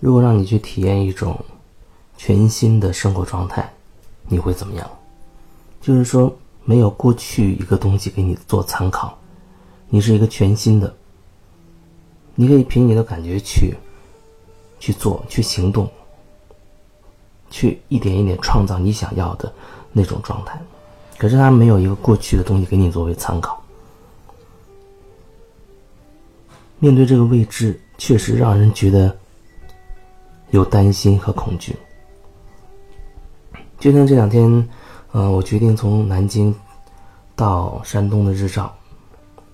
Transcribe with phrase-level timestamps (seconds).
[0.00, 1.38] 如果让你去体验一种
[2.16, 3.72] 全新的生活状态，
[4.28, 4.88] 你会怎么样？
[5.80, 9.18] 就是说，没有过去一个东西给你做参考，
[9.88, 10.94] 你是一个全新的，
[12.34, 13.74] 你可以凭你的感觉去
[14.78, 15.90] 去做、去行动、
[17.50, 19.52] 去一点一点创造你想要的
[19.92, 20.60] 那种状态。
[21.16, 23.60] 可是，它没有一个过去的东西给你作为参考。
[26.78, 29.16] 面对这个未知，确实让人觉得
[30.50, 31.76] 有担心和恐惧。
[33.78, 34.68] 就像这两天，
[35.12, 36.54] 呃，我决定从南京
[37.36, 38.74] 到山东的日照，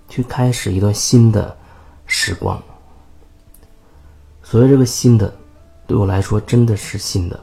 [0.09, 1.57] 去开始一段新的
[2.07, 2.61] 时光。
[4.43, 5.35] 所谓这个新的，
[5.87, 7.39] 对我来说真的是新的，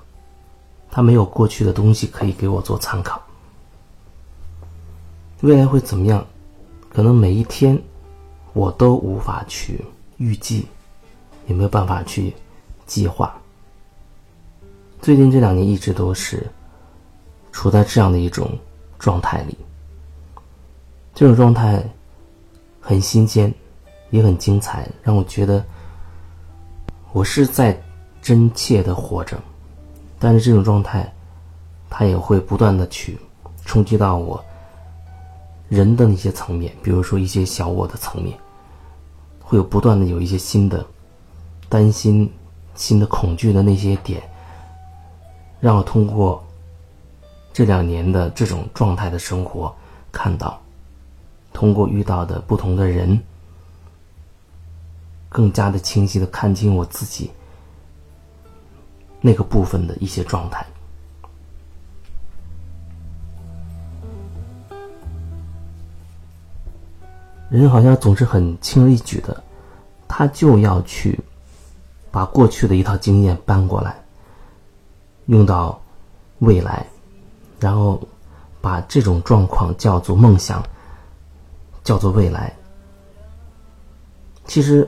[0.89, 3.21] 它没有过去的东西可以给我做参考。
[5.41, 6.25] 未来会怎么样？
[6.89, 7.81] 可能每一天。
[8.53, 9.79] 我都无法去
[10.17, 10.67] 预计，
[11.47, 12.33] 也没有办法去
[12.85, 13.40] 计划。
[15.01, 16.47] 最近这两年一直都是
[17.51, 18.55] 处在这样的一种
[18.99, 19.57] 状态里，
[21.15, 21.83] 这种状态
[22.79, 23.51] 很新鲜，
[24.11, 25.65] 也很精彩，让我觉得
[27.13, 27.75] 我是在
[28.21, 29.41] 真切的活着。
[30.19, 31.11] 但是这种状态，
[31.89, 33.17] 它也会不断的去
[33.65, 34.43] 冲击到我。
[35.67, 38.37] 人的那些层面，比如说一些小我的层面，
[39.39, 40.85] 会有不断的有一些新的
[41.67, 42.31] 担心、
[42.75, 44.21] 新的恐惧的那些点，
[45.61, 46.43] 让我通过
[47.53, 49.73] 这两年的这种状态的生活，
[50.11, 50.59] 看到
[51.53, 53.21] 通过遇到的不同的人，
[55.29, 57.29] 更加的清晰的看清我自己
[59.21, 60.65] 那个部分的一些状态。
[67.51, 69.43] 人好像总是很轻而易举的，
[70.07, 71.19] 他就要去
[72.09, 74.00] 把过去的一套经验搬过来，
[75.31, 75.79] 用到
[76.39, 76.85] 未来，
[77.57, 78.01] 然后
[78.59, 80.61] 把这种状况叫做梦想，
[81.85, 82.53] 叫做未来。
[84.45, 84.85] 其实，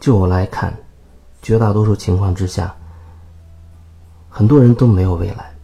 [0.00, 0.76] 就我来看，
[1.40, 2.74] 绝大多数情况之下，
[4.28, 5.54] 很多人都没有未来。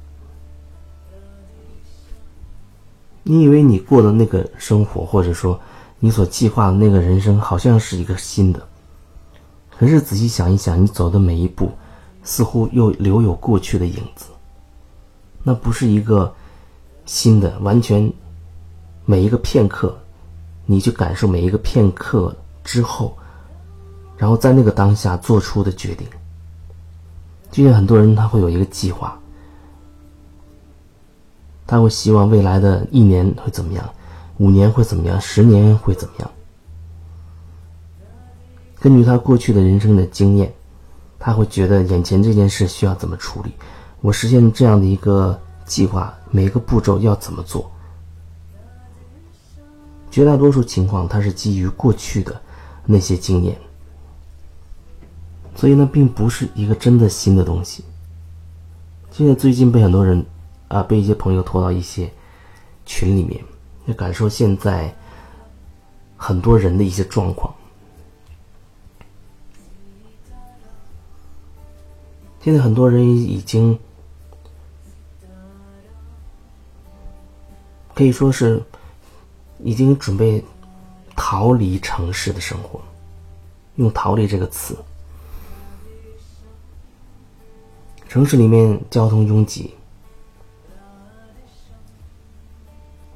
[3.25, 5.61] 你以为你过的那个生活，或者说。
[5.99, 8.69] 你所计划的那个人生好像是一个新的，
[9.79, 11.73] 可是仔细想一想，你走的每一步，
[12.27, 14.27] 似乎又留有过去的影子。
[15.43, 16.35] 那不是一个
[17.07, 18.13] 新的，完全
[19.07, 19.97] 每一个片刻，
[20.67, 23.17] 你去感受每一个片刻之后，
[24.19, 26.07] 然后在那个当下做出的决定。
[27.51, 29.19] 就像很多人他会有一个计划，
[31.67, 33.89] 他会希望未来的一年会怎么样。
[34.39, 35.19] 五年会怎么样？
[35.21, 36.31] 十年会怎么样？
[38.81, 40.53] 根据他过去的人生的经验，
[41.27, 43.51] 他会觉得眼前这件事需要怎么处理？
[44.01, 47.69] 我实现这样的一个计划，每个步骤要怎么做？
[50.09, 52.41] 绝大多数情况，它是基于过去的
[52.85, 53.59] 那些经验，
[55.57, 57.83] 所以呢，并不是一个真的新的东西。
[59.11, 60.25] 现在最近被很多人
[60.69, 62.09] 啊，被一些朋友拖到一些
[62.85, 63.45] 群里面。
[63.87, 64.95] 要感受现在
[66.17, 67.53] 很多人的一些状况。
[72.47, 73.77] 现在很多人已经
[77.93, 78.63] 可以说是
[79.65, 80.41] 已经准备
[81.17, 82.81] 逃离城市的生活，
[83.75, 84.77] 用“逃离”这个词。
[88.09, 89.75] 城市里面交通拥挤，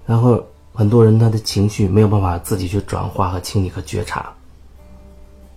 [0.07, 0.45] 然后。
[0.73, 4.33] 很多人他的情绪没有办法自己去转化和清理和觉察，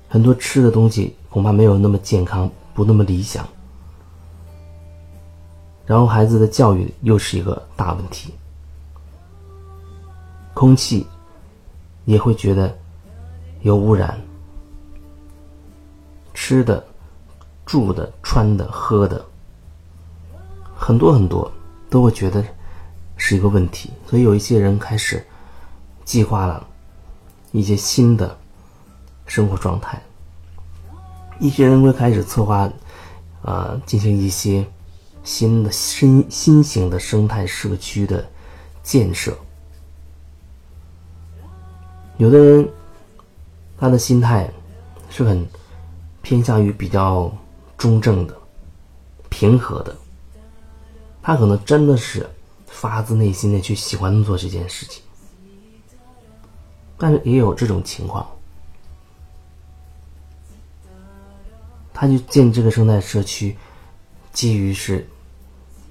[0.09, 3.47] 很多吃的东西恐怕没有那么健康，不那么理想。
[5.85, 8.33] 然后孩子的教育又是一个大问题，
[10.53, 11.05] 空气
[12.05, 12.75] 也会觉得
[13.61, 14.19] 有污染，
[16.33, 16.83] 吃的、
[17.65, 19.23] 住的、穿的、喝的，
[20.75, 21.51] 很多很多
[21.89, 22.43] 都会觉得。
[23.15, 25.23] 是一个问题，所以有一些人开始
[26.03, 26.65] 计划了
[27.51, 28.35] 一些新的
[29.27, 30.01] 生活状态，
[31.39, 32.69] 一些人会开始策划，
[33.43, 34.65] 呃，进行一些
[35.23, 38.29] 新的新新型的生态社区的
[38.81, 39.37] 建设。
[42.17, 42.69] 有的人
[43.77, 44.49] 他的心态
[45.09, 45.47] 是很
[46.21, 47.31] 偏向于比较
[47.77, 48.37] 中正的、
[49.29, 49.95] 平和的，
[51.21, 52.29] 他可能真的是。
[52.65, 55.01] 发自内心的去喜欢做这件事情，
[56.97, 58.27] 但是也有这种情况，
[61.93, 63.55] 他就建这个生态社区，
[64.33, 65.07] 基于是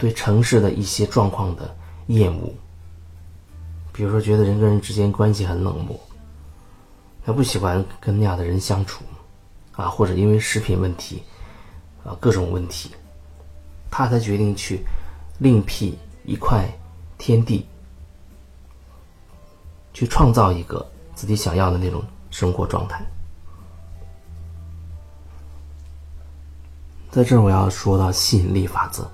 [0.03, 1.73] 对城市的一些状况的
[2.09, 2.53] 厌恶，
[3.93, 5.97] 比如说觉得人跟人之间关系很冷漠，
[7.25, 9.05] 他不喜欢跟那样的人相处，
[9.77, 11.23] 啊，或者因为食品问题，
[12.05, 12.91] 啊，各种问题，
[13.93, 14.81] 他才决定去
[15.39, 16.69] 另辟一块
[17.17, 17.65] 天地，
[19.95, 20.85] 去创造一个
[21.15, 22.03] 自己想要的那种
[22.33, 23.07] 生活状态。
[27.09, 29.09] 在这儿，我要说到吸引力法则，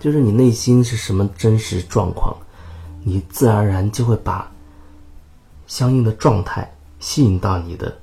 [0.00, 2.34] 就是你内心是什么真实状况，
[3.04, 4.50] 你自然而然就会把
[5.66, 7.96] 相应的状态吸引到你的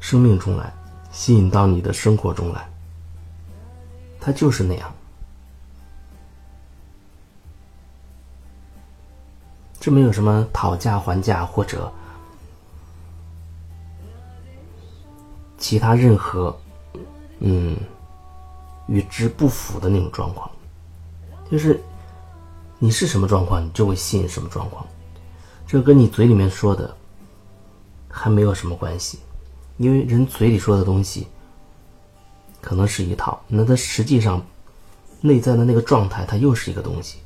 [0.00, 0.74] 生命中来，
[1.12, 2.68] 吸引到你的生活中来。
[4.20, 4.92] 它就是那样，
[9.78, 11.92] 这没有什么讨价还价或者
[15.56, 16.58] 其他任何，
[17.38, 17.76] 嗯。
[18.88, 20.48] 与之不符的那种状况，
[21.50, 21.80] 就是
[22.78, 24.86] 你是什么状况，你就会吸引什么状况。
[25.66, 26.96] 这跟你嘴里面说的
[28.08, 29.18] 还没有什么关系，
[29.78, 31.26] 因为人嘴里说的东西
[32.60, 34.44] 可能是一套，那他实际上
[35.20, 37.18] 内在的那个状态，它又是一个东西。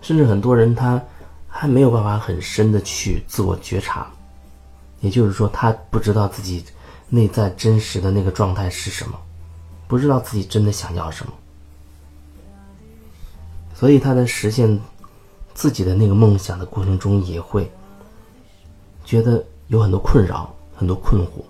[0.00, 1.02] 甚至很多人他
[1.48, 4.10] 还没有办法很深的去自我觉察，
[5.00, 6.64] 也就是说，他不知道自己
[7.08, 9.18] 内在真实的那个状态是什么。
[9.86, 11.32] 不知道自己真的想要什么，
[13.78, 14.76] 所以他在实现
[15.54, 17.70] 自己的那个梦想的过程中，也会
[19.04, 21.44] 觉得有很多困扰、很多困惑。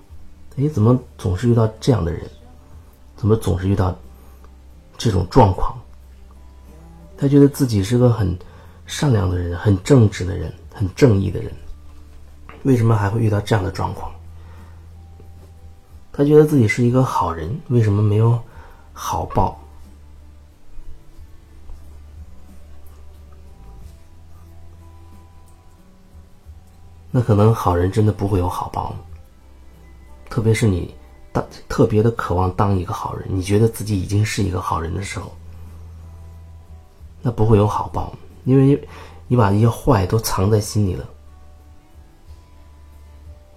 [0.59, 2.23] 哎，怎么总是遇到这样的人？
[3.17, 3.97] 怎么总是遇到
[4.99, 5.75] 这种状况？
[7.17, 8.39] 他觉得自己是个很
[8.85, 11.51] 善良的人、很正直的人、很正义的人，
[12.65, 14.13] 为什么还会遇到这样的状况？
[16.13, 18.39] 他觉得自己是一个好人，为什么没有
[18.93, 19.59] 好报？
[27.11, 28.95] 那可能好人真的不会有好报。
[30.29, 30.95] 特别是你
[31.33, 35.33] 当特别的渴望当一个好人，你觉得自己已经是一个好人的时候，
[37.23, 38.13] 那不会有好报，
[38.45, 38.81] 因为
[39.27, 41.09] 你把一些坏都藏在心里了。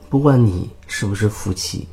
[0.10, 1.88] 不管你是不是夫妻。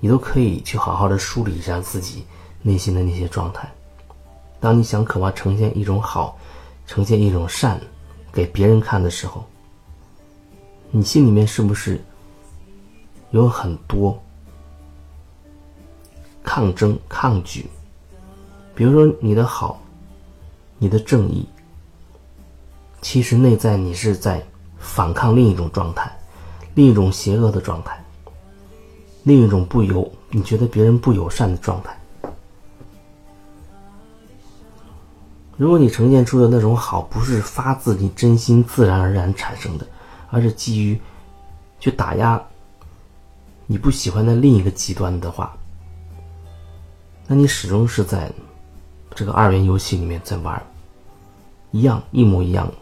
[0.00, 2.24] 你都可以去好好的梳理一下自己
[2.62, 3.68] 内心的那些状态。
[4.60, 6.38] 当你想渴望呈现一种好，
[6.86, 7.80] 呈现一种善
[8.32, 9.44] 给别人看的时候，
[10.90, 12.00] 你心里面是不是
[13.30, 14.18] 有很多
[16.42, 17.66] 抗争、抗拒？
[18.74, 19.82] 比如说你的好，
[20.78, 21.46] 你的正义，
[23.02, 24.42] 其实内在你是在
[24.78, 26.10] 反抗另一种状态，
[26.74, 28.02] 另一种邪恶的状态。
[29.24, 31.94] 另一种不友，你觉得别人不友善的状态。
[35.58, 39.86] 如果你呈现出的那种好，不是发自你真心自然而然产生的，
[40.30, 41.00] 而是基于
[41.80, 42.42] 去打压
[43.66, 45.56] 你不喜欢的另一个极端的话，
[47.26, 48.32] 那你始终是在
[49.14, 50.62] 这个二元游戏里面在玩，
[51.70, 52.72] 一样一模一样。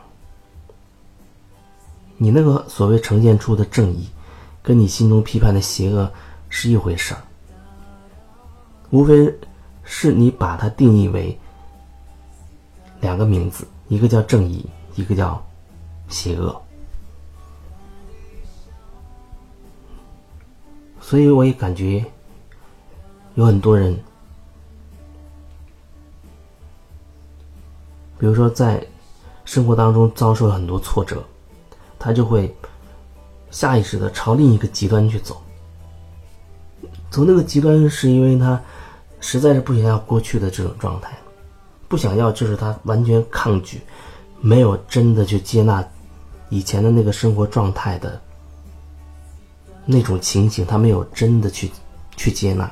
[2.16, 4.08] 你那个所谓呈现出的正义，
[4.62, 6.10] 跟你心中批判的邪恶。
[6.48, 7.20] 是一回事儿，
[8.90, 9.34] 无非
[9.82, 11.36] 是你把它定义为
[13.00, 15.44] 两个名字，一个叫正义，一个叫
[16.08, 16.62] 邪恶。
[21.08, 22.04] 所以我也感觉
[23.36, 23.96] 有很多人，
[28.18, 28.84] 比如说在
[29.44, 31.22] 生活当中遭受了很多挫折，
[31.96, 32.52] 他就会
[33.52, 35.40] 下意识的朝另一个极端去走。
[37.12, 38.60] 从那个极端，是因为他
[39.20, 41.16] 实在是不想要过去的这种状态，
[41.86, 43.80] 不想要就是他完全抗拒，
[44.40, 45.88] 没有真的去接纳
[46.48, 48.20] 以前的那个生活状态的
[49.86, 51.70] 那种情形，他没有真的去
[52.16, 52.70] 去接纳，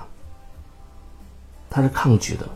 [1.71, 2.47] 他是抗拒的，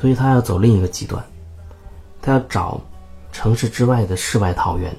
[0.00, 1.22] 所以他要走另一个极端，
[2.22, 2.80] 他要找
[3.32, 4.96] 城市之外的世外桃源。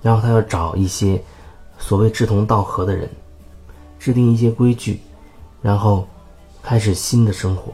[0.00, 1.22] 然后他要找一些
[1.78, 3.08] 所谓志同道合的人，
[4.00, 5.00] 制定一些规矩，
[5.60, 6.08] 然后
[6.60, 7.72] 开始新的生活。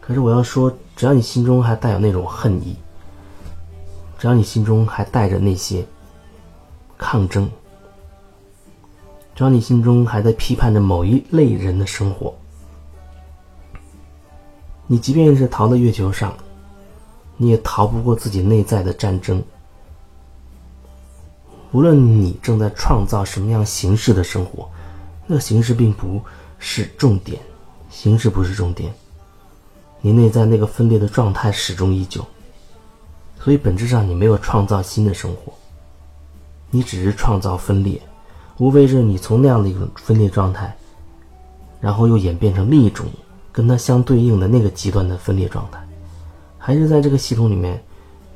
[0.00, 2.76] 可是我要说，只要你心中还带有那种恨意，
[4.18, 5.86] 只要你心中还带着那些
[6.98, 7.48] 抗争，
[9.32, 12.34] 只要你心中还在批判着某一类人的生活，
[14.88, 16.36] 你即便是逃到月球上，
[17.36, 19.40] 你也逃不过自己内在的战争。
[21.70, 24.68] 无论你正在创造什么样形式的生活，
[25.28, 26.20] 那形式并不
[26.58, 27.40] 是重点，
[27.88, 28.92] 形式不是重点，
[30.00, 32.26] 你内在那个分裂的状态始终依旧。
[33.40, 35.52] 所以本质上你没有创造新的生活，
[36.70, 38.00] 你只是创造分裂，
[38.58, 40.76] 无非是你从那样的一种分裂状态，
[41.80, 43.06] 然后又演变成另一种
[43.52, 45.80] 跟它相对应的那个极端的分裂状态，
[46.58, 47.82] 还是在这个系统里面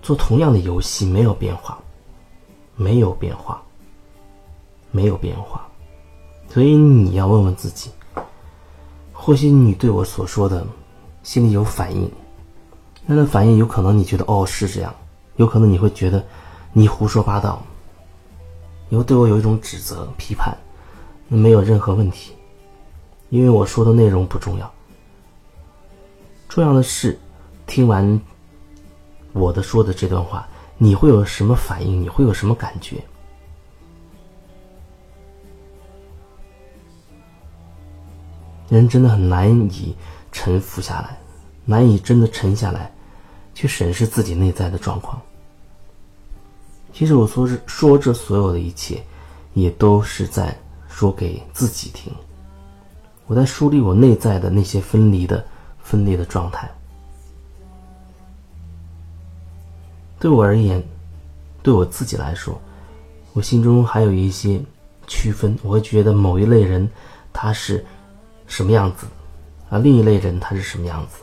[0.01, 1.79] 做同样的游戏，没有变化，
[2.77, 3.61] 没有变化，
[4.91, 5.67] 没有变化。
[6.49, 7.91] 所以你要问问自己，
[9.13, 10.67] 或许你对我所说的
[11.23, 12.11] 心里有反应。
[13.05, 14.95] 那的反应有可能你觉得哦是这样，
[15.37, 16.25] 有可能你会觉得
[16.73, 17.63] 你胡说八道，
[18.89, 20.57] 你会对我有一种指责批判，
[21.29, 22.33] 没有任何问题，
[23.31, 24.73] 因为我说的内容不重要，
[26.49, 27.19] 重要的是
[27.67, 28.21] 听完
[29.33, 30.47] 我的说的这段话，
[30.79, 32.01] 你会有什么反应？
[32.01, 33.03] 你会有什么感觉？
[38.69, 39.95] 人真的很难以
[40.31, 41.19] 沉浮下来。
[41.65, 42.93] 难以真的沉下来，
[43.55, 45.21] 去审视自己内在的状况。
[46.93, 49.03] 其实我说是说这所有的一切，
[49.55, 50.55] 也都是在
[50.89, 52.13] 说给自己听。
[53.27, 55.43] 我在梳理我内在的那些分离的、
[55.83, 56.71] 分裂的状态。
[60.19, 60.83] 对我而言，
[61.63, 62.61] 对我自己来说，
[63.33, 64.61] 我心中还有一些
[65.07, 65.59] 区分。
[65.63, 66.89] 我会觉得某一类人
[67.33, 67.85] 他是
[68.47, 69.07] 什么样子，
[69.71, 71.17] 而，另一类人他是什么样子。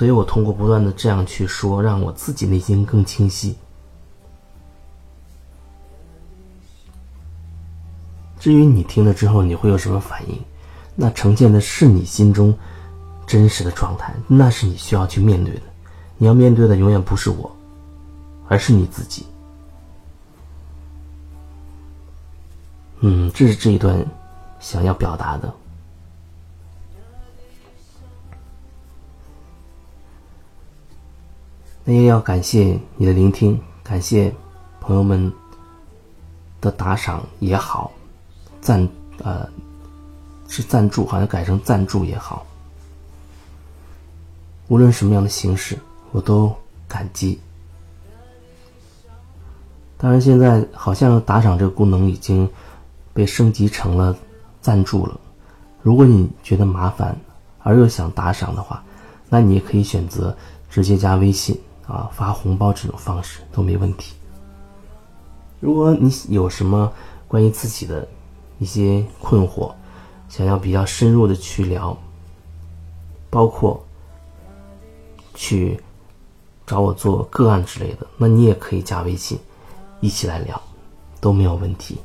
[0.00, 3.54] 所以我通过不断的这样去说，让我自己内心更清晰。
[8.38, 10.42] 至于你听了之后你会有什么反应，
[10.96, 12.56] 那呈现的是你心中
[13.26, 15.62] 真实的状态，那是你需要去面对的。
[16.16, 17.54] 你要面对的永远不是我，
[18.48, 19.26] 而是你自己。
[23.00, 24.02] 嗯，这是这一段
[24.60, 25.52] 想要表达的。
[31.84, 34.32] 那也要感谢你的聆听，感谢
[34.80, 35.32] 朋友们
[36.60, 37.90] 的打赏也好，
[38.60, 38.86] 赞
[39.18, 39.48] 呃
[40.46, 42.46] 是赞助，好像改成赞助也好，
[44.68, 45.78] 无论什么样的形式，
[46.12, 46.54] 我都
[46.86, 47.40] 感激。
[49.96, 52.48] 当然，现在好像打赏这个功能已经
[53.12, 54.16] 被升级成了
[54.60, 55.18] 赞助了。
[55.82, 57.16] 如果你觉得麻烦
[57.62, 58.82] 而又想打赏的话，
[59.28, 60.36] 那你也可以选择
[60.70, 61.58] 直接加微信。
[61.90, 64.14] 啊，发红包这种方式都没问题。
[65.58, 66.90] 如果你有什么
[67.26, 68.06] 关于自己的
[68.58, 69.72] 一些困惑，
[70.28, 71.96] 想要比较深入的去聊，
[73.28, 73.84] 包括
[75.34, 75.80] 去
[76.66, 79.38] 找我做个案之类的，那你也可以加微信，
[80.00, 80.62] 一起来聊，
[81.20, 81.98] 都没有问题。